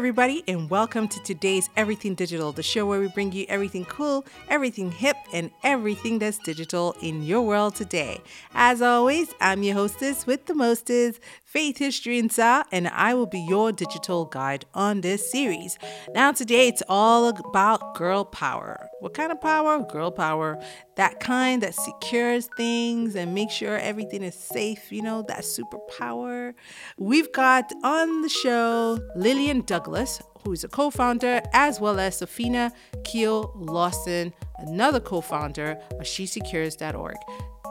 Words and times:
everybody, 0.00 0.42
and 0.48 0.70
welcome 0.70 1.06
to 1.06 1.22
today's 1.24 1.68
Everything 1.76 2.14
Digital, 2.14 2.52
the 2.52 2.62
show 2.62 2.86
where 2.86 3.00
we 3.00 3.08
bring 3.08 3.30
you 3.32 3.44
everything 3.50 3.84
cool, 3.84 4.24
everything 4.48 4.90
hip, 4.90 5.14
and 5.34 5.50
everything 5.62 6.18
that's 6.18 6.38
digital 6.38 6.96
in 7.02 7.22
your 7.22 7.42
world 7.42 7.74
today. 7.74 8.18
As 8.54 8.80
always, 8.80 9.28
I'm 9.42 9.62
your 9.62 9.74
hostess 9.74 10.26
with 10.26 10.46
the 10.46 10.54
mostest, 10.54 11.20
Faith 11.50 11.78
History 11.78 12.20
and 12.20 12.30
Sa, 12.30 12.62
and 12.70 12.86
I 12.86 13.12
will 13.12 13.26
be 13.26 13.40
your 13.40 13.72
digital 13.72 14.24
guide 14.24 14.66
on 14.72 15.00
this 15.00 15.32
series. 15.32 15.76
Now, 16.14 16.30
today 16.30 16.68
it's 16.68 16.82
all 16.88 17.26
about 17.26 17.96
girl 17.96 18.24
power. 18.24 18.88
What 19.00 19.14
kind 19.14 19.32
of 19.32 19.40
power? 19.40 19.84
Girl 19.90 20.12
power. 20.12 20.62
That 20.94 21.18
kind 21.18 21.60
that 21.64 21.74
secures 21.74 22.48
things 22.56 23.16
and 23.16 23.34
makes 23.34 23.52
sure 23.52 23.76
everything 23.78 24.22
is 24.22 24.36
safe, 24.36 24.92
you 24.92 25.02
know, 25.02 25.22
that 25.22 25.40
superpower. 25.40 26.54
We've 26.98 27.32
got 27.32 27.72
on 27.82 28.22
the 28.22 28.28
show 28.28 29.00
Lillian 29.16 29.62
Douglas, 29.62 30.22
who's 30.44 30.62
a 30.62 30.68
co 30.68 30.90
founder, 30.90 31.42
as 31.52 31.80
well 31.80 31.98
as 31.98 32.20
Sophina 32.20 32.70
Kio 33.02 33.50
Lawson, 33.56 34.32
another 34.58 35.00
co 35.00 35.20
founder 35.20 35.80
of 35.98 36.06
SheSecures.org. 36.06 37.16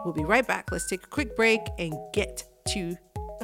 We'll 0.04 0.14
be 0.14 0.26
right 0.26 0.46
back. 0.46 0.70
Let's 0.70 0.90
take 0.90 1.04
a 1.04 1.08
quick 1.08 1.38
break 1.38 1.62
and 1.78 1.94
get 2.12 2.44
to 2.74 2.98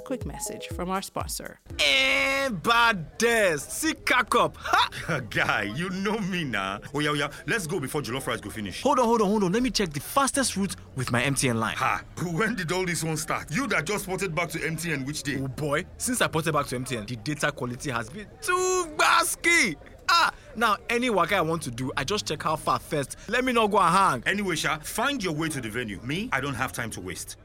quick 0.05 0.25
message 0.25 0.67
from 0.67 0.89
our 0.89 1.01
sponsor. 1.01 1.59
And 1.83 2.61
badass, 2.61 3.59
see 3.69 3.93
cock 3.93 4.35
up. 4.35 4.55
Ha! 4.57 5.19
Guy, 5.31 5.63
you 5.75 5.89
know 5.89 6.19
me 6.19 6.43
now. 6.43 6.79
Oh 6.93 6.99
yeah, 6.99 7.09
oh 7.09 7.13
yeah. 7.13 7.31
Let's 7.47 7.65
go 7.65 7.79
before 7.79 8.01
jollof 8.01 8.27
rice 8.27 8.39
go 8.39 8.51
finish. 8.51 8.83
Hold 8.83 8.99
on, 8.99 9.05
hold 9.05 9.21
on, 9.21 9.27
hold 9.27 9.43
on. 9.43 9.51
Let 9.51 9.63
me 9.63 9.71
check 9.71 9.91
the 9.91 9.99
fastest 9.99 10.55
route 10.55 10.75
with 10.95 11.11
my 11.11 11.23
MTN 11.23 11.55
line. 11.55 11.75
Ha! 11.75 12.03
When 12.35 12.55
did 12.55 12.71
all 12.71 12.85
this 12.85 13.03
one 13.03 13.17
start? 13.17 13.51
You 13.51 13.65
that 13.67 13.85
just 13.85 14.05
ported 14.05 14.35
back 14.35 14.49
to 14.49 14.59
MTN 14.59 15.05
which 15.07 15.23
day? 15.23 15.39
Oh 15.41 15.47
boy, 15.47 15.85
since 15.97 16.21
I 16.21 16.27
ported 16.27 16.53
back 16.53 16.67
to 16.67 16.79
MTN, 16.79 17.07
the 17.07 17.15
data 17.15 17.51
quality 17.51 17.89
has 17.89 18.09
been 18.09 18.27
too 18.41 18.87
basky. 18.97 19.75
Ah, 20.07 20.31
now 20.55 20.77
any 20.89 21.09
work 21.09 21.33
I 21.33 21.41
want 21.41 21.63
to 21.63 21.71
do, 21.71 21.91
I 21.97 22.03
just 22.03 22.27
check 22.27 22.43
how 22.43 22.55
far 22.55 22.77
first. 22.77 23.17
Let 23.27 23.43
me 23.43 23.53
not 23.53 23.71
go 23.71 23.79
and 23.79 23.95
hang. 23.95 24.23
Anyway, 24.27 24.55
Sha, 24.55 24.77
find 24.79 25.23
your 25.23 25.33
way 25.33 25.49
to 25.49 25.59
the 25.59 25.69
venue. 25.69 25.99
Me, 26.03 26.29
I 26.31 26.41
don't 26.41 26.53
have 26.53 26.71
time 26.71 26.91
to 26.91 27.01
waste. 27.01 27.37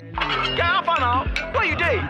Get 0.00 0.60
how 0.60 0.82
far 0.82 0.98
now? 1.00 1.52
Where 1.52 1.64
you 1.64 1.76
dey? 1.76 2.00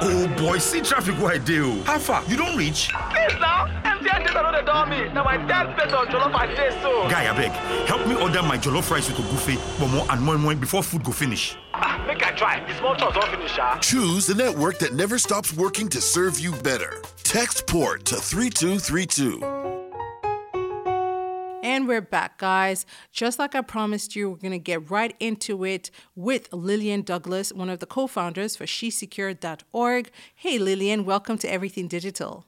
Oh 0.00 0.26
boy, 0.38 0.58
see 0.58 0.80
traffic 0.80 1.16
where 1.18 1.32
I 1.34 1.38
do. 1.38 1.80
How 1.82 1.98
far? 1.98 2.24
You 2.26 2.36
don't 2.36 2.56
reach? 2.56 2.88
Please 3.10 3.38
now. 3.40 3.66
MTN 3.84 4.26
data 4.26 4.42
no 4.42 4.52
dey 4.52 4.64
dull 4.64 4.86
me. 4.86 5.08
Na 5.12 5.22
my 5.24 5.36
third 5.46 5.76
plate 5.76 5.92
of 5.92 6.08
jollof 6.08 6.34
I 6.34 6.46
dey 6.46 6.70
so. 6.82 7.08
Guy, 7.08 7.30
I 7.32 7.36
beg, 7.36 7.50
help 7.86 8.06
me 8.06 8.14
order 8.16 8.42
my 8.42 8.58
jollof 8.58 8.90
rice 8.90 9.08
with 9.08 9.18
ogufe, 9.18 9.56
bomo, 9.78 10.06
and 10.12 10.20
moi 10.22 10.36
moi 10.36 10.54
before 10.54 10.82
food 10.82 11.04
go 11.04 11.12
finish. 11.12 11.56
Ah, 11.74 12.02
make 12.06 12.24
I 12.26 12.32
try. 12.32 12.64
This 12.66 12.78
small 12.78 12.96
chores 12.96 13.14
don 13.14 13.30
finish, 13.30 13.56
ah. 13.58 13.78
Choose 13.80 14.26
the 14.26 14.34
network 14.34 14.78
that 14.78 14.92
never 14.94 15.18
stops 15.18 15.52
working 15.52 15.88
to 15.90 16.00
serve 16.00 16.38
you 16.40 16.52
better. 16.62 17.02
Text 17.22 17.66
port 17.66 18.04
to 18.06 18.16
3232. 18.16 19.61
And 21.64 21.86
we're 21.86 22.00
back, 22.00 22.38
guys. 22.38 22.84
Just 23.12 23.38
like 23.38 23.54
I 23.54 23.60
promised 23.60 24.16
you, 24.16 24.30
we're 24.30 24.36
going 24.36 24.50
to 24.50 24.58
get 24.58 24.90
right 24.90 25.14
into 25.20 25.64
it 25.64 25.92
with 26.16 26.52
Lillian 26.52 27.02
Douglas, 27.02 27.52
one 27.52 27.70
of 27.70 27.78
the 27.78 27.86
co 27.86 28.08
founders 28.08 28.56
for 28.56 28.64
SheSecure.org. 28.64 30.10
Hey, 30.34 30.58
Lillian, 30.58 31.04
welcome 31.04 31.38
to 31.38 31.48
Everything 31.48 31.86
Digital. 31.86 32.44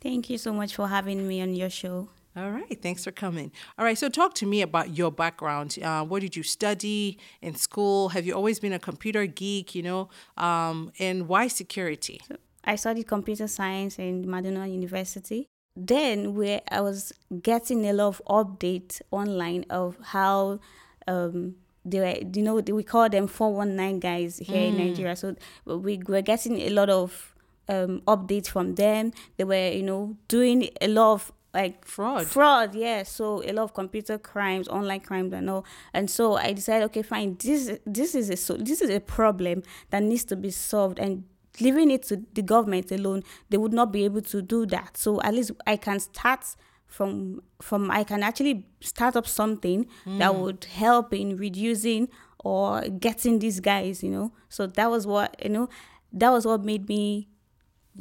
Thank 0.00 0.30
you 0.30 0.38
so 0.38 0.52
much 0.52 0.76
for 0.76 0.86
having 0.86 1.26
me 1.26 1.42
on 1.42 1.52
your 1.56 1.68
show. 1.68 2.10
All 2.36 2.52
right, 2.52 2.80
thanks 2.80 3.02
for 3.02 3.10
coming. 3.10 3.50
All 3.76 3.84
right, 3.84 3.98
so 3.98 4.08
talk 4.08 4.34
to 4.34 4.46
me 4.46 4.62
about 4.62 4.96
your 4.96 5.10
background. 5.10 5.76
Uh, 5.82 6.04
what 6.04 6.22
did 6.22 6.36
you 6.36 6.44
study 6.44 7.18
in 7.42 7.56
school? 7.56 8.10
Have 8.10 8.24
you 8.24 8.34
always 8.34 8.60
been 8.60 8.72
a 8.72 8.78
computer 8.78 9.26
geek, 9.26 9.74
you 9.74 9.82
know? 9.82 10.10
Um, 10.36 10.92
and 11.00 11.26
why 11.26 11.48
security? 11.48 12.20
So 12.28 12.36
I 12.62 12.76
studied 12.76 13.08
computer 13.08 13.48
science 13.48 13.98
in 13.98 14.30
Madonna 14.30 14.68
University 14.68 15.48
then 15.86 16.34
where 16.34 16.60
I 16.70 16.80
was 16.80 17.12
getting 17.42 17.86
a 17.86 17.92
lot 17.92 18.08
of 18.08 18.22
updates 18.28 19.00
online 19.10 19.64
of 19.70 19.96
how 20.02 20.58
um, 21.06 21.54
they 21.84 22.00
were, 22.00 22.16
you 22.34 22.42
know, 22.42 22.56
we 22.56 22.82
call 22.82 23.08
them 23.08 23.26
419 23.26 24.00
guys 24.00 24.38
here 24.38 24.56
mm. 24.56 24.68
in 24.68 24.78
Nigeria. 24.78 25.16
So 25.16 25.36
we 25.64 25.98
were 26.06 26.22
getting 26.22 26.58
a 26.62 26.70
lot 26.70 26.90
of 26.90 27.34
um, 27.68 28.02
updates 28.06 28.48
from 28.48 28.74
them. 28.74 29.12
They 29.36 29.44
were, 29.44 29.70
you 29.70 29.82
know, 29.82 30.16
doing 30.26 30.68
a 30.80 30.88
lot 30.88 31.12
of 31.14 31.32
like 31.54 31.82
fraud 31.86 32.26
fraud 32.26 32.74
yeah 32.74 33.02
so 33.02 33.42
a 33.42 33.52
lot 33.52 33.62
of 33.62 33.72
computer 33.72 34.18
crimes 34.18 34.68
online 34.68 35.00
crimes 35.00 35.32
and 35.32 35.48
all 35.48 35.64
and 35.94 36.10
so 36.10 36.36
i 36.36 36.52
decided 36.52 36.84
okay 36.84 37.00
fine 37.00 37.34
this 37.40 37.78
this 37.86 38.14
is 38.14 38.28
a 38.28 38.36
so 38.36 38.54
this 38.54 38.82
is 38.82 38.90
a 38.90 39.00
problem 39.00 39.62
that 39.88 40.02
needs 40.02 40.24
to 40.24 40.36
be 40.36 40.50
solved 40.50 40.98
and 40.98 41.24
leaving 41.60 41.90
it 41.90 42.02
to 42.04 42.22
the 42.34 42.42
government 42.42 42.90
alone, 42.90 43.22
they 43.50 43.56
would 43.56 43.72
not 43.72 43.92
be 43.92 44.04
able 44.04 44.22
to 44.22 44.42
do 44.42 44.66
that. 44.66 44.96
So 44.96 45.20
at 45.22 45.34
least 45.34 45.52
I 45.66 45.76
can 45.76 46.00
start 46.00 46.44
from 46.86 47.42
from 47.60 47.90
I 47.90 48.02
can 48.04 48.22
actually 48.22 48.66
start 48.80 49.14
up 49.14 49.26
something 49.26 49.86
mm. 50.06 50.18
that 50.18 50.34
would 50.34 50.64
help 50.64 51.12
in 51.12 51.36
reducing 51.36 52.08
or 52.38 52.82
getting 52.82 53.38
these 53.38 53.60
guys, 53.60 54.02
you 54.02 54.10
know. 54.10 54.32
So 54.48 54.66
that 54.66 54.90
was 54.90 55.06
what 55.06 55.36
you 55.42 55.50
know. 55.50 55.68
That 56.12 56.30
was 56.30 56.46
what 56.46 56.64
made 56.64 56.88
me 56.88 57.28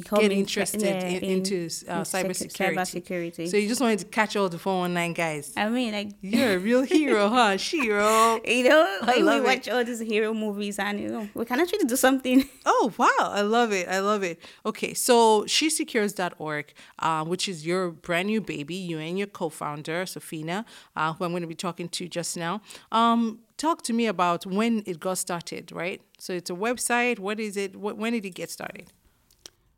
get 0.04 0.32
interested 0.32 0.84
in, 0.84 1.24
in, 1.24 1.24
into 1.24 1.66
uh, 1.88 2.02
cybersecurity. 2.02 2.76
cybersecurity. 2.76 3.50
So 3.50 3.58
you 3.58 3.68
just 3.68 3.82
wanted 3.82 4.00
to 4.00 4.06
catch 4.06 4.36
all 4.36 4.50
the 4.50 4.60
419 4.60 5.14
guys. 5.14 5.54
I 5.58 5.70
mean, 5.70 5.94
like 5.94 6.12
you're 6.22 6.54
a 6.54 6.58
real 6.58 6.84
hero, 6.84 7.30
huh? 7.38 7.58
Shiro. 7.58 8.40
You 8.46 8.70
know, 8.70 9.00
like 9.04 9.18
we 9.18 9.42
watch 9.42 9.68
all 9.70 9.84
these 9.84 10.00
hero 10.00 10.34
movies, 10.34 10.80
and 10.80 11.00
you 11.00 11.10
know, 11.10 11.30
we 11.34 11.46
can 11.46 11.60
actually 11.60 11.86
do 11.86 11.96
something. 11.96 12.48
Oh 12.70 12.94
wow, 12.98 13.32
I 13.32 13.42
love 13.42 13.72
it. 13.72 13.88
I 13.88 14.00
love 14.00 14.24
it. 14.24 14.42
Okay, 14.66 14.94
so 14.94 15.44
SheSecures.org, 15.44 16.74
uh, 17.00 17.24
which 17.24 17.48
is 17.48 17.66
your 17.66 17.92
brand 17.92 18.28
new 18.28 18.42
baby, 18.42 18.76
you 18.76 19.00
and 19.00 19.18
your 19.18 19.28
co-founder 19.28 20.06
Sophina, 20.06 20.66
uh, 20.96 21.14
who 21.14 21.24
I'm 21.24 21.32
going 21.32 21.44
to 21.44 21.48
be 21.48 21.56
talking 21.56 21.88
to 21.90 22.08
just 22.10 22.36
now. 22.36 22.62
Um, 22.92 23.40
talk 23.58 23.84
to 23.84 23.94
me 23.94 24.06
about 24.06 24.46
when 24.46 24.84
it 24.86 25.00
got 25.00 25.18
started, 25.18 25.72
right? 25.72 26.02
So 26.20 26.34
it's 26.34 26.50
a 26.50 26.54
website. 26.54 27.20
What 27.20 27.40
is 27.40 27.58
it? 27.58 27.76
What, 27.76 27.98
when 27.98 28.14
did 28.14 28.26
it 28.26 28.32
get 28.32 28.50
started? 28.50 28.92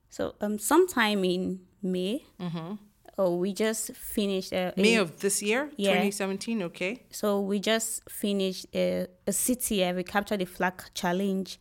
So 0.09 0.35
um, 0.41 0.57
sometime 0.59 1.23
in 1.23 1.61
May, 1.81 2.25
mm-hmm. 2.39 2.73
oh, 3.17 3.35
we 3.35 3.53
just 3.53 3.95
finished 3.95 4.53
uh, 4.53 4.71
May 4.75 4.95
a, 4.95 5.01
of 5.01 5.19
this 5.19 5.41
year, 5.41 5.69
yeah. 5.77 5.91
2017. 5.91 6.63
Okay. 6.63 7.03
So 7.11 7.39
we 7.39 7.59
just 7.59 8.09
finished 8.09 8.65
a, 8.73 9.07
a 9.27 9.31
city. 9.31 9.83
Uh, 9.83 9.93
we 9.93 10.03
captured 10.03 10.39
the 10.39 10.45
flag 10.45 10.81
challenge, 10.93 11.59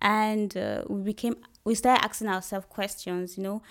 and 0.00 0.56
uh, 0.56 0.82
we 0.88 1.02
became 1.02 1.36
we 1.64 1.74
started 1.74 2.04
asking 2.04 2.28
ourselves 2.28 2.66
questions. 2.68 3.36
You 3.36 3.44
know, 3.44 3.62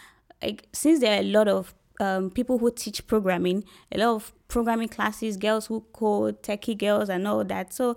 like 0.41 0.67
since 0.73 1.01
there 1.01 1.17
are 1.17 1.22
a 1.22 1.31
lot 1.31 1.47
of 1.47 1.75
um, 2.00 2.31
people 2.31 2.57
who 2.57 2.72
teach 2.72 3.05
programming, 3.07 3.63
a 3.91 3.97
lot 3.97 4.16
of 4.16 4.34
programming 4.47 4.90
classes, 4.90 5.38
girls 5.38 5.67
who 5.67 5.81
code, 5.94 6.41
techie 6.41 6.78
girls, 6.78 7.09
and 7.09 7.28
all 7.28 7.44
that. 7.44 7.73
So, 7.73 7.95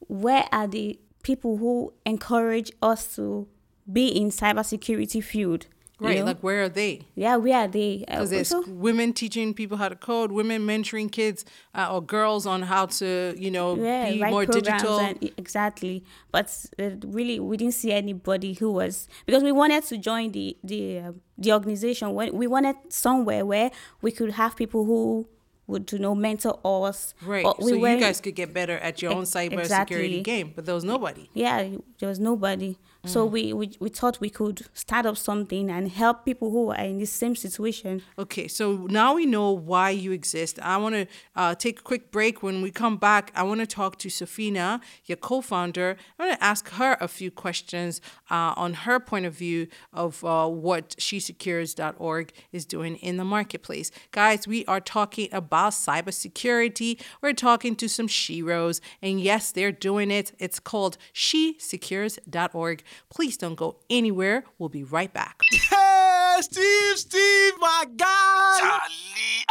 where 0.00 0.46
are 0.52 0.66
the 0.66 0.98
people 1.22 1.56
who 1.56 1.92
encourage 2.04 2.70
us 2.82 3.16
to 3.16 3.48
be 3.90 4.08
in 4.08 4.30
cybersecurity 4.30 5.22
field. 5.22 5.66
Right, 5.98 6.18
know? 6.18 6.26
like 6.26 6.40
where 6.40 6.64
are 6.64 6.68
they? 6.68 7.06
Yeah, 7.14 7.36
where 7.36 7.64
are 7.64 7.68
they? 7.68 8.04
Because 8.06 8.28
uh, 8.30 8.34
there's 8.34 8.48
so, 8.48 8.62
women 8.68 9.14
teaching 9.14 9.54
people 9.54 9.78
how 9.78 9.88
to 9.88 9.96
code, 9.96 10.30
women 10.30 10.66
mentoring 10.66 11.10
kids 11.10 11.46
uh, 11.74 11.88
or 11.90 12.02
girls 12.02 12.46
on 12.46 12.60
how 12.60 12.84
to, 12.84 13.34
you 13.38 13.50
know, 13.50 13.76
yeah, 13.76 14.10
be 14.10 14.22
more 14.24 14.44
digital. 14.44 14.98
And, 14.98 15.32
exactly, 15.38 16.04
but 16.30 16.54
uh, 16.78 16.90
really, 17.06 17.40
we 17.40 17.56
didn't 17.56 17.72
see 17.72 17.92
anybody 17.92 18.52
who 18.52 18.72
was 18.72 19.08
because 19.24 19.42
we 19.42 19.52
wanted 19.52 19.84
to 19.84 19.96
join 19.96 20.32
the 20.32 20.58
the 20.62 20.98
uh, 20.98 21.12
the 21.38 21.52
organization. 21.52 22.12
We 22.14 22.46
wanted 22.46 22.76
somewhere 22.90 23.46
where 23.46 23.70
we 24.02 24.12
could 24.12 24.32
have 24.32 24.54
people 24.54 24.84
who 24.84 25.26
would 25.66 25.90
you 25.90 25.98
know 25.98 26.14
mentor 26.14 26.60
us. 26.64 27.14
Right. 27.22 27.44
We 27.58 27.70
so 27.70 27.86
you 27.86 28.00
guys 28.00 28.20
could 28.20 28.34
get 28.34 28.52
better 28.52 28.78
at 28.78 29.02
your 29.02 29.12
own 29.12 29.24
cybersecurity 29.24 29.60
exactly. 29.60 30.20
game, 30.20 30.52
but 30.54 30.64
there 30.64 30.74
was 30.74 30.84
nobody. 30.84 31.30
Yeah, 31.34 31.68
there 31.98 32.08
was 32.08 32.20
nobody. 32.20 32.76
So 33.06 33.26
mm. 33.26 33.30
we, 33.30 33.52
we 33.52 33.70
we 33.80 33.88
thought 33.88 34.20
we 34.20 34.30
could 34.30 34.66
start 34.74 35.06
up 35.06 35.16
something 35.16 35.70
and 35.70 35.88
help 35.88 36.24
people 36.24 36.50
who 36.50 36.70
are 36.70 36.84
in 36.84 36.98
the 36.98 37.06
same 37.06 37.36
situation. 37.36 38.02
Okay, 38.18 38.48
so 38.48 38.86
now 38.90 39.14
we 39.14 39.26
know 39.26 39.52
why 39.52 39.90
you 39.90 40.12
exist. 40.12 40.58
I 40.60 40.76
want 40.76 40.94
to 40.94 41.06
uh, 41.36 41.54
take 41.54 41.80
a 41.80 41.82
quick 41.82 42.10
break. 42.10 42.42
When 42.42 42.62
we 42.62 42.70
come 42.70 42.96
back, 42.96 43.32
I 43.34 43.42
want 43.44 43.60
to 43.60 43.66
talk 43.66 43.98
to 43.98 44.10
Sophina, 44.10 44.80
your 45.04 45.16
co-founder. 45.16 45.96
I 46.18 46.22
want 46.26 46.38
to 46.38 46.44
ask 46.44 46.68
her 46.70 46.96
a 47.00 47.08
few 47.08 47.30
questions 47.30 48.00
uh, 48.30 48.54
on 48.56 48.74
her 48.74 48.98
point 48.98 49.26
of 49.26 49.34
view 49.34 49.68
of 49.92 50.24
uh, 50.24 50.48
what 50.48 50.90
SheSecures.org 50.96 52.32
is 52.52 52.64
doing 52.64 52.96
in 52.96 53.16
the 53.16 53.24
marketplace. 53.24 53.90
Guys, 54.10 54.48
we 54.48 54.64
are 54.66 54.80
talking 54.80 55.28
about 55.32 55.72
cybersecurity. 55.72 57.00
We're 57.22 57.32
talking 57.32 57.76
to 57.76 57.88
some 57.88 58.08
sheroes, 58.08 58.80
and 59.00 59.20
yes, 59.20 59.52
they're 59.52 59.72
doing 59.72 60.10
it. 60.10 60.32
It's 60.38 60.58
called 60.58 60.98
SheSecures.org. 61.14 62.82
Please 63.10 63.36
don't 63.36 63.54
go 63.54 63.76
anywhere. 63.90 64.44
We'll 64.58 64.68
be 64.68 64.84
right 64.84 65.12
back. 65.12 65.40
Hey, 65.52 66.42
Steve, 66.42 66.98
Steve, 66.98 67.52
my 67.58 67.84
guy. 67.96 68.58
Charlie, 68.60 69.44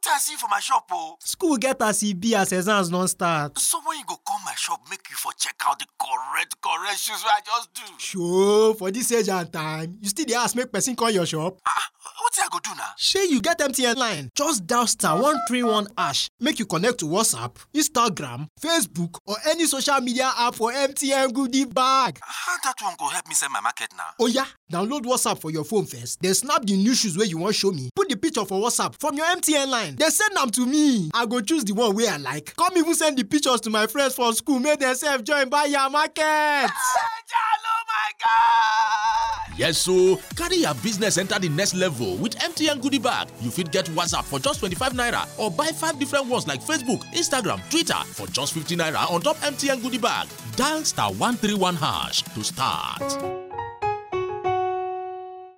tell 0.00 0.18
you 0.30 0.38
for 0.38 0.48
my 0.48 0.60
shop, 0.60 0.88
oh. 0.92 1.16
School 1.20 1.56
get 1.56 1.80
as 1.82 2.02
e 2.02 2.14
be 2.14 2.34
as 2.34 2.52
exams 2.52 2.90
non 2.90 3.08
start. 3.08 3.58
So 3.58 3.80
when 3.84 3.98
you 3.98 4.04
go 4.06 4.16
come 4.26 4.40
my 4.44 4.54
shop, 4.54 4.80
make 4.90 5.08
you 5.10 5.16
for 5.16 5.32
check 5.38 5.56
out 5.66 5.78
the 5.78 5.86
correct, 5.98 6.54
correct 6.60 6.98
shoes 6.98 7.22
I 7.24 7.40
just 7.44 7.74
do. 7.74 7.82
Sure, 7.98 8.74
for 8.74 8.90
this 8.90 9.10
age 9.12 9.28
and 9.28 9.52
time, 9.52 9.98
you 10.00 10.08
still 10.08 10.24
dey 10.26 10.34
ask 10.34 10.54
make 10.56 10.72
person 10.72 10.94
call 10.96 11.10
your 11.10 11.26
shop? 11.26 11.58
Ah, 11.66 11.88
What's 12.20 12.38
I 12.38 12.48
go 12.50 12.58
do 12.62 12.70
now? 12.76 12.90
Shey 12.96 13.26
you 13.28 13.40
get 13.40 13.58
MTN 13.58 13.96
line? 13.96 14.30
Just 14.34 14.66
dial 14.66 14.86
star 14.86 15.14
131 15.16 15.88
hash 15.96 16.28
make 16.40 16.58
you 16.58 16.66
connect 16.66 16.98
to 17.00 17.06
WhatsApp, 17.06 17.56
Instagram, 17.74 18.46
Facebook 18.60 19.18
or 19.26 19.36
any 19.48 19.66
social 19.66 20.00
media 20.00 20.30
app 20.38 20.54
for 20.54 20.72
MTN 20.72 21.32
goodie 21.32 21.64
bag. 21.64 22.18
How 22.22 22.56
that 22.64 22.74
one 22.80 22.94
go 22.98 23.06
help 23.06 23.28
me 23.28 23.34
sell 23.34 23.50
my 23.50 23.60
market 23.60 23.88
now? 23.96 24.24
Oya, 24.24 24.46
download 24.72 25.02
WhatsApp 25.02 25.40
for 25.40 25.50
your 25.50 25.64
phone 25.64 25.84
first, 25.86 26.20
then 26.20 26.34
snap 26.34 26.64
the 26.64 26.76
new 26.76 26.94
shoes 26.94 27.16
wey 27.16 27.26
you 27.26 27.38
wan 27.38 27.52
show 27.52 27.70
me. 27.70 27.90
Put 27.94 28.08
the 28.08 28.16
picture 28.16 28.44
for 28.44 28.60
WhatsApp 28.60 28.98
from 28.98 29.16
your 29.16 29.26
MTN 29.26 29.68
line, 29.72 29.96
then 29.96 30.10
send 30.10 30.36
am 30.38 30.50
to 30.50 30.66
me. 30.66 31.10
I 31.14 31.26
go 31.26 31.40
choose 31.40 31.64
the 31.64 31.72
one 31.72 31.96
wey 31.96 32.06
I 32.06 32.18
like. 32.18 32.54
Come 32.56 32.76
even 32.76 32.94
send 32.94 33.16
the 33.18 33.24
pictures 33.24 33.60
to 33.62 33.70
my 33.70 33.86
friends 33.86 34.14
for 34.14 34.32
school 34.32 34.60
make 34.60 34.78
dem 34.78 34.94
sef 34.94 35.24
join 35.24 35.48
buy 35.48 35.64
your 35.64 35.90
market. 35.90 36.22
Jalo, 36.22 37.74
my 37.88 38.10
God! 38.24 39.58
Yes, 39.58 39.78
so 39.78 40.16
carry 40.36 40.56
your 40.56 40.74
business 40.74 41.18
enter 41.18 41.38
the 41.38 41.48
next 41.48 41.74
level 41.74 42.16
with 42.16 42.36
MTN 42.38 42.80
Goodie 42.80 42.98
Bag. 42.98 43.28
You 43.40 43.50
fit 43.50 43.70
get 43.72 43.86
WhatsApp 43.86 44.24
for 44.24 44.38
just 44.38 44.60
25 44.60 44.92
naira 44.92 45.26
or 45.38 45.50
buy 45.50 45.66
five 45.66 45.98
different 45.98 46.26
ones 46.26 46.46
like 46.46 46.62
Facebook, 46.62 47.02
Instagram, 47.14 47.60
Twitter 47.70 48.02
for 48.12 48.26
just 48.28 48.52
50 48.54 48.76
naira 48.76 49.10
on 49.10 49.20
top 49.20 49.36
MTN 49.38 49.82
Goodie 49.82 49.98
Bag. 49.98 50.26
Dial 50.56 50.84
star 50.84 51.10
131 51.10 51.76
hash 51.76 52.22
to 52.22 52.42
start. 52.44 53.41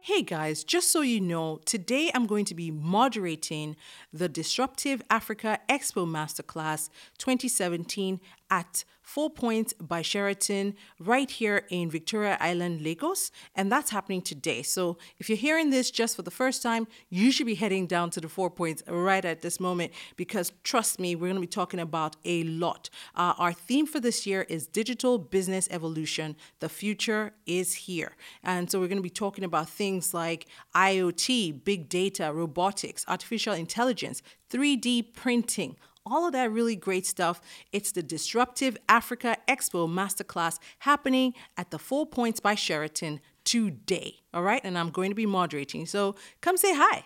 Hey 0.06 0.20
guys, 0.20 0.64
just 0.64 0.92
so 0.92 1.00
you 1.00 1.18
know, 1.18 1.60
today 1.64 2.10
I'm 2.14 2.26
going 2.26 2.44
to 2.44 2.54
be 2.54 2.70
moderating 2.70 3.74
the 4.12 4.28
Disruptive 4.28 5.00
Africa 5.08 5.60
Expo 5.66 6.06
Masterclass 6.06 6.90
2017 7.16 8.20
at 8.54 8.84
Four 9.02 9.30
Points 9.30 9.74
by 9.74 10.00
Sheraton 10.00 10.74
right 10.98 11.30
here 11.30 11.66
in 11.68 11.90
Victoria 11.90 12.38
Island, 12.40 12.82
Lagos. 12.82 13.30
And 13.54 13.70
that's 13.70 13.90
happening 13.90 14.22
today. 14.22 14.62
So 14.62 14.96
if 15.18 15.28
you're 15.28 15.44
hearing 15.48 15.70
this 15.70 15.90
just 15.90 16.16
for 16.16 16.22
the 16.22 16.30
first 16.30 16.62
time, 16.62 16.86
you 17.10 17.30
should 17.32 17.46
be 17.46 17.56
heading 17.56 17.86
down 17.86 18.10
to 18.10 18.20
the 18.20 18.28
Four 18.28 18.50
Points 18.50 18.82
right 18.88 19.24
at 19.24 19.42
this 19.42 19.58
moment 19.60 19.92
because 20.16 20.52
trust 20.62 20.98
me, 20.98 21.14
we're 21.16 21.28
going 21.32 21.34
to 21.34 21.40
be 21.40 21.58
talking 21.62 21.80
about 21.80 22.16
a 22.24 22.44
lot. 22.44 22.88
Uh, 23.14 23.34
our 23.38 23.52
theme 23.52 23.86
for 23.86 24.00
this 24.00 24.24
year 24.24 24.42
is 24.48 24.66
digital 24.66 25.18
business 25.18 25.68
evolution. 25.70 26.34
The 26.60 26.68
future 26.68 27.32
is 27.44 27.74
here. 27.74 28.12
And 28.42 28.70
so 28.70 28.80
we're 28.80 28.88
going 28.88 29.04
to 29.04 29.10
be 29.12 29.20
talking 29.26 29.44
about 29.44 29.68
things 29.68 30.14
like 30.14 30.46
IoT, 30.74 31.64
big 31.64 31.88
data, 31.88 32.32
robotics, 32.32 33.04
artificial 33.06 33.52
intelligence, 33.52 34.22
3D 34.50 35.12
printing 35.14 35.76
all 36.06 36.26
of 36.26 36.32
that 36.32 36.50
really 36.50 36.76
great 36.76 37.06
stuff. 37.06 37.40
It's 37.72 37.92
the 37.92 38.02
Disruptive 38.02 38.76
Africa 38.88 39.36
Expo 39.48 39.88
Masterclass 39.88 40.58
happening 40.80 41.34
at 41.56 41.70
the 41.70 41.78
Four 41.78 42.06
Points 42.06 42.40
by 42.40 42.54
Sheraton 42.54 43.20
today. 43.44 44.16
All 44.32 44.42
right, 44.42 44.60
and 44.64 44.76
I'm 44.78 44.90
going 44.90 45.10
to 45.10 45.14
be 45.14 45.26
moderating. 45.26 45.86
So 45.86 46.14
come 46.40 46.56
say 46.56 46.74
hi. 46.74 47.04